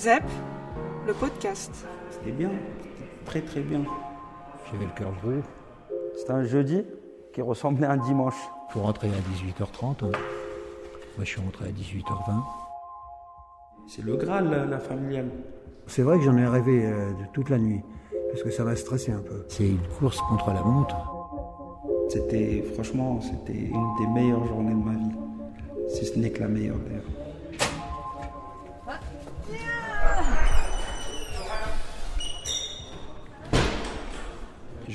[0.00, 0.22] ZEP,
[1.06, 1.86] le podcast.
[2.10, 2.50] C'était bien,
[3.26, 3.82] très très bien.
[4.72, 5.42] J'avais le cœur gros.
[6.16, 6.82] C'était un jeudi
[7.34, 8.36] qui ressemblait à un dimanche.
[8.70, 9.10] Il faut rentrer à
[9.60, 10.06] 18h30.
[10.06, 10.10] hein.
[10.10, 10.12] Moi,
[11.18, 12.42] je suis rentré à 18h20.
[13.88, 15.28] C'est le Graal, la, la familiale.
[15.86, 17.82] C'est vrai que j'en ai rêvé euh, de toute la nuit,
[18.30, 19.44] parce que ça m'a stressé un peu.
[19.48, 20.96] C'est une course contre la montre.
[22.08, 25.16] C'était, franchement, c'était une des meilleures journées de ma vie.
[25.88, 27.02] Si ce n'est que la meilleure d'ailleurs.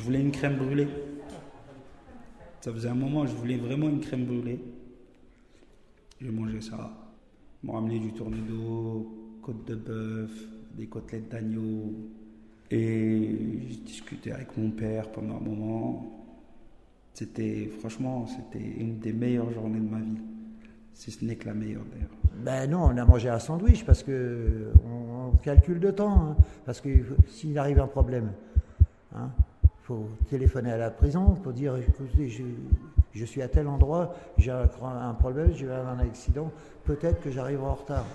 [0.05, 0.87] Voulais une crème brûlée.
[2.61, 4.59] Ça faisait un moment, je voulais vraiment une crème brûlée.
[6.21, 6.91] J'ai mangé ça.
[7.61, 10.31] Ils m'ont ramené du tournedo, côte de bœuf,
[10.75, 11.93] des côtelettes d'agneau.
[12.71, 16.27] Et j'ai discuté avec mon père pendant un moment.
[17.13, 20.21] C'était, franchement, c'était une des meilleures journées de ma vie.
[20.93, 22.09] Si ce n'est que la meilleure d'ailleurs.
[22.43, 26.29] Ben non, on a mangé un sandwich parce que on, calcule de temps.
[26.29, 26.37] hein.
[26.65, 26.89] parce que
[27.27, 28.31] s'il arrive un problème,
[29.13, 29.19] il
[29.85, 32.27] faut téléphoner à la prison pour dire écoutez,
[33.13, 34.65] je, suis à tel endroit, j'ai un,
[35.13, 36.51] problème, avoir un accident,
[36.85, 38.05] peut-être que j'arriverai en retard.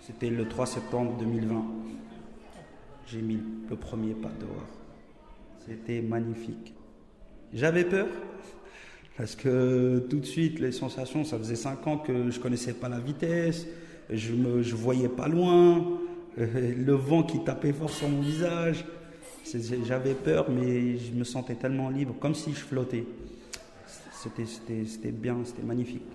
[0.00, 1.64] C'était le 3 septembre 2020.
[3.06, 4.66] J'ai mis le premier pas dehors.
[5.66, 6.74] C'était magnifique.
[7.54, 8.08] J'avais peur
[9.16, 12.90] parce que tout de suite les sensations, ça faisait 5 ans que je connaissais pas
[12.90, 13.66] la vitesse,
[14.10, 15.98] je me je voyais pas loin,
[16.36, 18.84] le vent qui tapait fort sur mon visage.
[19.84, 23.04] J'avais peur mais je me sentais tellement libre, comme si je flottais.
[24.12, 26.06] C'était bien, c'était magnifique.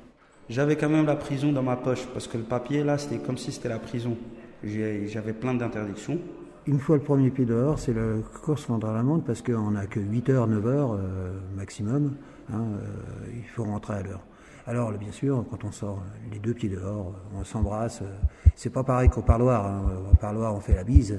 [0.50, 3.38] J'avais quand même la prison dans ma poche parce que le papier là, c'était comme
[3.38, 4.18] si c'était la prison.
[4.64, 6.20] J'avais plein d'interdictions.
[6.68, 9.88] Une fois le premier pied dehors, c'est la course contre la montre parce qu'on n'a
[9.88, 12.16] que 8 heures, 9 heures euh, maximum.
[12.52, 14.22] hein, euh, il faut rentrer à l'heure.
[14.68, 18.02] Alors, bien sûr, quand on sort les deux pieds dehors, on s'embrasse.
[18.02, 18.06] euh,
[18.56, 19.66] c'est pas pareil qu'au parloir.
[19.66, 19.84] hein.
[20.12, 21.18] Au parloir, on fait la bise.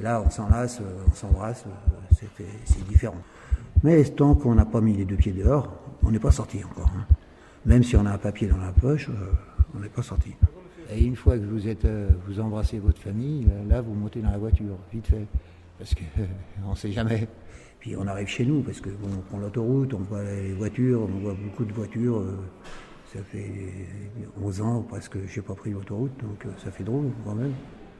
[0.00, 1.64] Là, on s'enlace, euh, on s'embrasse.
[1.66, 3.16] euh, C'est différent.
[3.82, 5.72] Mais tant qu'on n'a pas mis les deux pieds dehors,
[6.02, 6.90] on n'est pas sorti encore.
[6.98, 7.06] hein.
[7.64, 9.08] Même si on a un papier dans la poche,
[9.74, 10.34] on n'est pas sorti.
[10.92, 11.86] Et une fois que vous êtes,
[12.26, 15.26] vous embrassez votre famille, là, vous montez dans la voiture, vite fait.
[15.78, 16.02] Parce que
[16.66, 17.26] on ne sait jamais.
[17.80, 21.02] Puis on arrive chez nous, parce que bon, on prend l'autoroute, on voit les voitures,
[21.02, 22.18] on voit beaucoup de voitures.
[22.18, 22.36] euh,
[23.12, 23.50] ça fait
[24.40, 27.52] 11 ans presque que j'ai pas pris l'autoroute, donc euh, ça fait drôle quand même.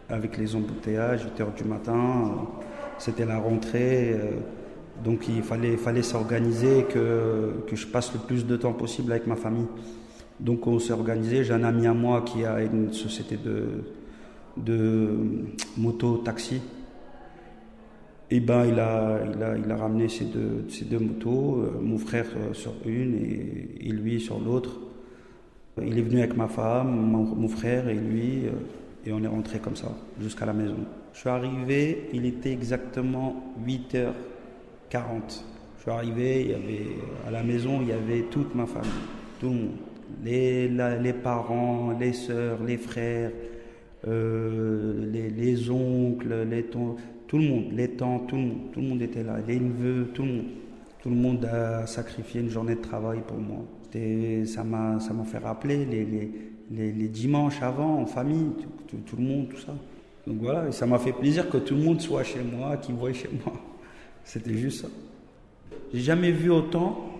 [0.08, 2.46] Avec les embouteillages, 8 heures du matin,
[2.98, 4.12] c'était la rentrée.
[4.12, 4.30] euh,
[5.02, 9.26] donc il fallait, fallait s'organiser que, que je passe le plus de temps possible avec
[9.26, 9.66] ma famille.
[10.38, 11.42] Donc on s'est organisé.
[11.42, 13.82] J'ai un ami à moi qui a une société de,
[14.58, 15.08] de
[15.78, 16.60] moto-taxi.
[18.32, 21.80] Et ben il a, il a, il a ramené ces deux, ces deux motos, euh,
[21.80, 24.78] mon frère euh, sur une et, et lui sur l'autre.
[25.82, 28.50] Il est venu avec ma femme, mon, frère et lui, euh,
[29.04, 29.88] et on est rentré comme ça
[30.20, 30.76] jusqu'à la maison.
[31.12, 34.04] Je suis arrivé, il était exactement 8h40.
[35.78, 36.86] Je suis arrivé, il y avait,
[37.26, 38.90] à la maison, il y avait toute ma famille,
[39.40, 39.70] tout le monde.
[40.22, 43.32] Les, les parents, les sœurs, les frères,
[44.06, 46.64] les, les oncles, les
[47.30, 50.08] tout le monde, les tantes, tout le monde, tout le monde était là, les neveux,
[50.12, 50.44] tout le monde.
[51.00, 53.64] Tout le monde a sacrifié une journée de travail pour moi.
[54.46, 58.48] Ça m'a fait rappeler les, dimanches avant, en famille,
[58.88, 59.72] tout, le monde, tout ça.
[60.26, 62.96] Donc voilà, et ça m'a fait plaisir que tout le monde soit chez moi, qu'il
[62.96, 63.54] voie chez moi.
[64.24, 64.88] C'était juste ça.
[65.94, 67.12] J'ai jamais vu autant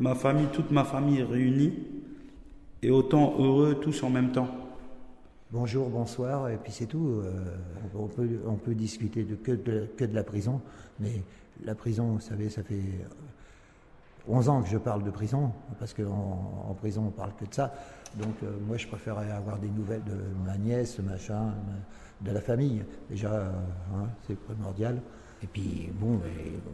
[0.00, 1.74] ma famille, toute ma famille réunie,
[2.82, 4.48] et autant heureux tous en même temps.
[5.52, 7.20] Bonjour, bonsoir, et puis c'est tout.
[7.22, 7.44] euh,
[7.94, 8.06] on,
[8.56, 10.62] peut, discuter que, de, la prison,
[10.98, 11.22] mais
[11.62, 12.80] la prison, vous savez, ça fait
[14.26, 17.52] 11 ans que je parle de prison, parce qu'en en prison, on parle que de
[17.52, 17.70] ça.
[18.18, 21.52] Donc euh, moi, je préférais avoir des nouvelles de ma nièce, machin,
[22.22, 22.82] de la famille.
[23.10, 23.50] Déjà, euh,
[23.94, 25.02] hein, c'est primordial.
[25.42, 26.18] Et puis, bon,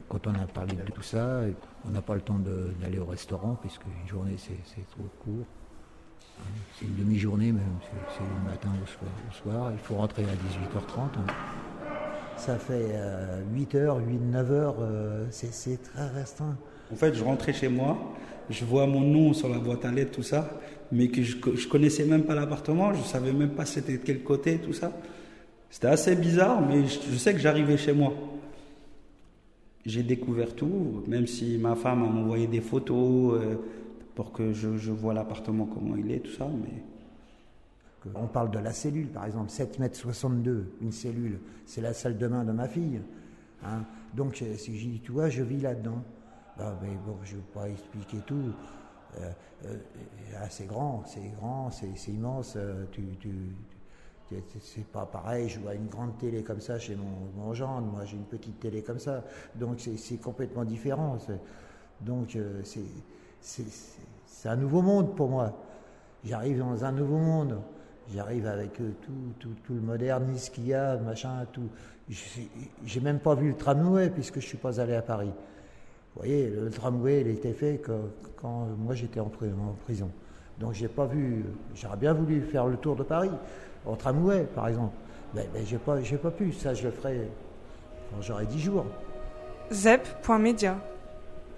[0.08, 1.40] quand on a parlé de tout ça,
[1.84, 2.38] on n'a pas le temps
[2.80, 5.46] d'aller au restaurant, puisque une journée, c'est trop court.
[6.78, 9.72] C'est une demi-journée même, c'est c'est le matin au soir, au soir.
[9.72, 11.00] Il faut rentrer à 18h30.
[11.00, 11.32] hein.
[12.36, 12.94] Ça fait
[13.52, 16.56] 8 heures, 8, 9 heures, euh, c'est c'est très restreint.
[16.92, 17.98] En fait, je rentrais chez moi,
[18.48, 20.48] je vois mon nom sur la boîte à lettres, tout ça,
[20.92, 24.22] mais que je, je connaissais même pas l'appartement, je savais même pas c'était de quel
[24.22, 24.92] côté, tout ça.
[25.68, 28.12] C'était assez bizarre, mais je, je sais que j'arrivais chez moi.
[29.84, 33.56] J'ai découvert tout, même si ma femme m'a envoyé des photos euh,
[34.18, 36.82] pour que je, je vois l'appartement, comment il est, tout ça, mais
[38.16, 42.18] On parle de la cellule, par exemple, 7 mètres 62, une cellule, c'est la salle
[42.18, 43.00] de bain de ma fille.
[43.64, 43.84] hein.
[44.14, 46.02] Donc, euh, si j'ai dit, tu vois, je vis là-dedans.
[46.56, 48.42] Ben, mais bon, je ne vais pas expliquer tout.
[49.20, 49.30] Euh,
[49.66, 49.76] euh,
[50.36, 52.54] ah, c'est grand, c'est grand, c'est c'est immense.
[52.56, 53.30] euh, tu, tu,
[54.60, 57.06] C'est pas pareil, je vois une grande télé comme ça chez mon,
[57.36, 59.22] mon gendre, moi j'ai une petite télé comme ça,
[59.54, 61.18] donc c'est complètement différent.
[62.00, 62.62] Donc euh,
[63.40, 65.52] c'est un nouveau monde pour moi.
[66.24, 67.60] J'arrive dans un nouveau monde.
[68.14, 71.68] J'arrive avec euh, tout, tout, tout, le modernisme qu'il y a, machin, tout.
[72.84, 75.30] J'ai même pas vu le tramway puisque je suis pas allé à Paris.
[76.14, 77.82] Vous voyez, le tramway, il était fait
[78.36, 79.30] quand, moi j'étais en,
[79.84, 80.10] prison.
[80.58, 81.44] Donc j'ai pas vu.
[81.74, 83.30] J'aurais bien voulu faire le tour de Paris
[83.84, 84.94] en tramway, par exemple.
[85.34, 86.52] Mais, mais j'ai pas, pas pu.
[86.52, 87.28] Ça, je le ferai
[88.10, 88.86] quand j'aurai 10 jours.
[89.70, 90.78] Zep.media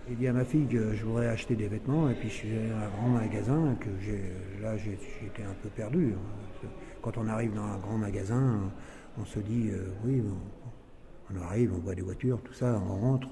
[0.08, 2.50] il dit à ma fille que je voudrais acheter des vêtements et puis je suis
[2.50, 4.22] allé à un grand magasin que j'ai
[4.62, 6.14] là j'étais un peu perdu.
[6.14, 6.68] Hein.
[7.02, 8.60] Quand on arrive dans un grand magasin,
[9.18, 10.22] on se dit euh, oui,
[11.32, 13.28] on, arrive, on voit des voitures, tout ça, on rentre,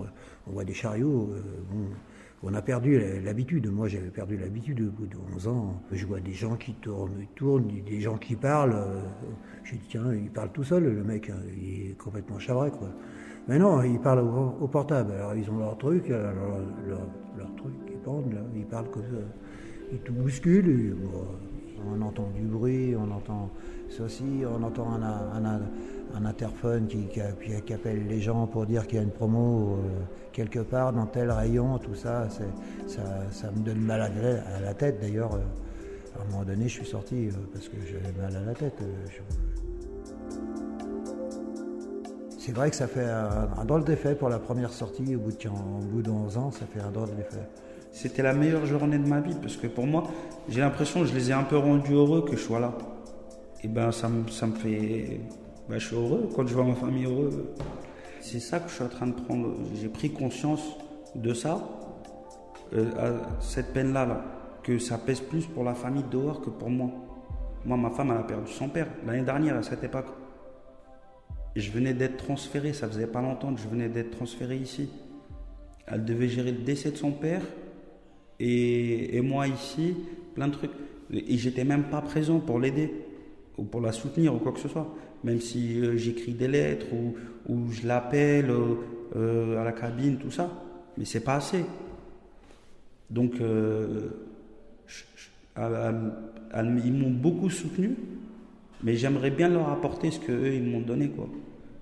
[0.46, 1.30] on voit des chariots.
[1.32, 1.88] Euh,
[2.42, 3.66] on a perdu l'habitude.
[3.66, 5.82] Moi, j'avais perdu l'habitude au bout de 11 ans.
[5.90, 8.76] Je vois des gens qui tournent, tournent, des gens qui parlent.
[8.76, 9.00] Euh,
[9.64, 12.90] je dis, tiens, il parle tout seul, le mec, hein, il est complètement chavré, quoi.
[13.48, 15.12] Mais non, ils parlent au, portable.
[15.12, 16.34] Alors ils ont leur truc, leur,
[16.86, 19.22] leur, truc, ils pendent, ils parlent comme ça.
[19.90, 20.96] Ils tout bousculent.
[21.90, 23.50] on entend du bruit, on entend
[23.88, 27.20] ceci, on entend un, interphone qui,
[27.72, 30.00] appelle les gens pour dire qu'il y a une promo euh,
[30.32, 32.28] quelque part dans tel rayon, tout ça,
[32.86, 35.32] ça, me donne mal à, la tête d'ailleurs.
[35.34, 38.82] À un moment donné, je suis sorti euh, parce que j'avais mal à la tête.
[42.48, 45.48] C'est vrai que ça fait un, drôle d'effet pour la première sortie au bout de,
[45.50, 47.46] au bout de 11 ans, ça fait un drôle d'effet.
[47.92, 50.04] C'était la meilleure journée de ma vie parce que pour moi,
[50.48, 52.72] j'ai l'impression que je les ai un peu rendus heureux que je sois là.
[53.62, 55.20] Et ben ça me, ça me fait.
[55.68, 57.38] Ben, je suis heureux quand je vois ma famille heureuse.
[58.22, 59.54] C'est ça que je suis en train de prendre.
[59.74, 60.62] J'ai pris conscience
[61.14, 61.60] de ça,
[62.72, 64.24] euh, cette peine-là, là,
[64.62, 66.88] que ça pèse plus pour la famille dehors que pour moi.
[67.66, 70.06] Moi, ma femme, elle a perdu son père l'année dernière à cette époque
[71.56, 74.88] je venais d'être transféré, ça faisait pas longtemps je venais d'être transféré ici.
[75.86, 77.42] Elle devait gérer le décès de son père
[78.40, 79.94] et, moi ici,
[80.34, 80.70] plein de trucs.
[81.12, 82.92] Et j'étais même pas présent pour l'aider
[83.56, 84.94] ou pour la soutenir ou quoi que ce soit.
[85.24, 87.14] Même si euh, j'écris des lettres ou,
[87.48, 88.74] ou je l'appelle euh,
[89.16, 90.50] euh, à la cabine, tout ça.
[90.96, 91.64] Mais c'est pas assez.
[93.10, 93.72] Donc, ils
[96.92, 97.96] m'ont beaucoup soutenu,
[98.82, 101.08] mais j'aimerais bien leur apporter ce qu'eux, ils m'ont donné.
[101.08, 101.28] quoi.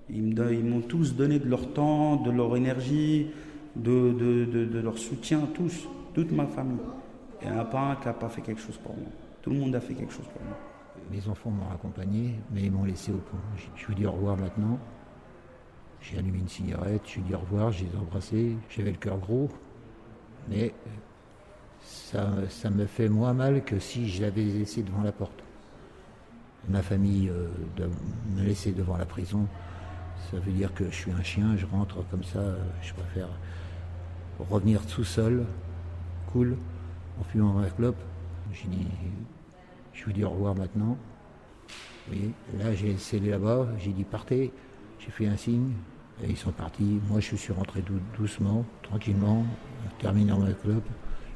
[0.09, 3.27] Ils m'ont tous donné de leur temps, de leur énergie,
[3.75, 6.79] de, leur soutien, tous, toute ma famille.
[7.41, 9.09] Il n'y en a pas un qui n'a pas fait quelque chose pour moi.
[9.41, 10.57] Tout le monde a fait quelque chose pour moi.
[11.11, 13.39] Mes enfants m'ont accompagné, mais ils m'ont laissé au point.
[13.75, 14.79] Je vous dis au revoir maintenant.
[16.01, 18.55] J'ai allumé une cigarette, je lui ai dit au revoir, je les ai embrassés.
[18.69, 19.49] J'avais le cœur gros,
[20.49, 20.73] mais
[21.81, 25.43] ça me fait moins mal que si je l'avais laissé devant la porte.
[26.69, 27.47] Ma famille euh,
[27.77, 27.89] de
[28.35, 29.47] me laisser devant la prison,
[30.29, 32.41] ça veut dire que je suis un chien, je rentre comme ça,
[32.81, 33.29] je préfère
[34.49, 35.45] revenir tout seul,
[36.31, 36.57] cool,
[37.19, 38.01] en fumant ma clope.
[38.51, 38.87] J'ai dit,
[39.93, 40.97] je vous dis au revoir maintenant.
[42.07, 44.51] Vous voyez, là j'ai scellé là-bas, j'ai dit partez,
[44.99, 45.73] j'ai fait un signe,
[46.23, 46.99] et ils sont partis.
[47.09, 47.83] Moi je suis rentré
[48.17, 49.45] doucement, tranquillement,
[49.99, 50.87] terminant ma clope,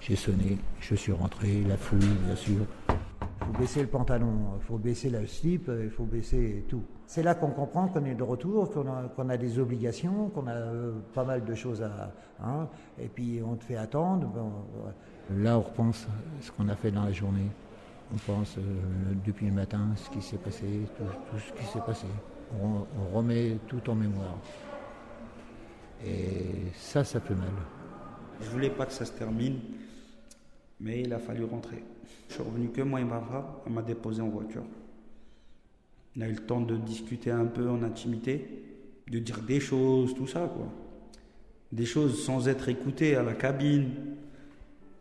[0.01, 2.65] j'ai sonné, je suis rentré, la foule bien sûr.
[3.51, 6.83] Faut baisser le pantalon, il faut baisser le slip, il faut baisser tout.
[7.05, 10.93] C'est là qu'on comprend qu'on est de retour, qu'on a, des obligations, qu'on a euh,
[11.13, 12.13] pas mal de choses à.
[12.41, 14.29] Hein, et puis on te fait attendre.
[15.35, 16.07] Là, on repense
[16.39, 17.49] ce qu'on a fait dans la journée.
[18.13, 18.61] On pense euh,
[19.25, 20.65] depuis le matin ce qui s'est passé,
[20.97, 22.07] tout, ce qui s'est passé.
[22.63, 22.85] On,
[23.17, 24.37] remet tout en mémoire.
[26.05, 27.49] Et ça, ça fait mal.
[28.39, 29.59] Je voulais pas que ça se termine,
[30.81, 31.83] mais il a fallu rentrer.
[32.27, 34.63] Je suis revenu que moi et ma femme, elle m'a déposé en voiture.
[36.17, 38.45] On a eu le temps de discuter un peu en intimité,
[39.09, 40.67] de dire des choses, tout ça, quoi.
[41.71, 43.91] Des choses sans être écouté à la cabine.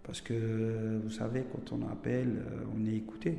[0.05, 3.37] Parce que, vous savez, quand on appelle, euh, on est écouté.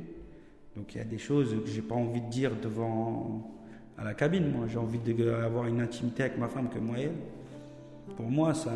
[0.76, 3.52] Donc il y a des choses que j'ai pas envie de dire devant
[3.98, 4.50] à la cabine.
[4.50, 8.16] Moi, j'ai envie d'avoir une intimité avec ma femme que moi et elle.
[8.16, 8.72] Pour moi, ça,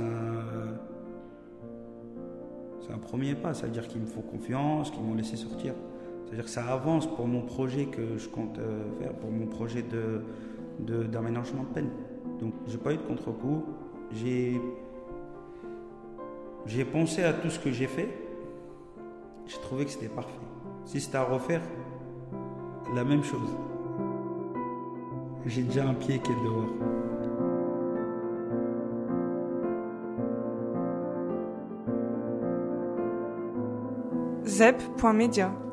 [2.87, 3.55] c'est un premier pas.
[3.55, 5.75] C'est-à-dire qu'il me faut confiance, qu'ils m'ont laissé sortir.
[6.25, 9.83] C'est-à-dire que ça avance pour mon projet que je compte euh, faire, pour mon projet
[9.83, 10.23] de,
[11.05, 11.90] d'aménagement de, peine.
[12.40, 13.64] Donc j'ai pas eu de contre-coup.
[14.12, 14.61] J'ai
[16.85, 18.09] pensé à tout ce que j'ai fait.
[19.47, 20.33] J'ai trouvé que c'était parfait.
[20.85, 21.62] Si c'était à refaire,
[22.95, 23.50] la même chose.
[25.47, 27.06] J'ai déjà un pied qui est dehors.
[34.57, 35.66] zep.media